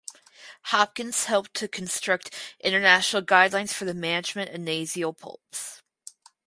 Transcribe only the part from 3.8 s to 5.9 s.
the management of nasal polyps.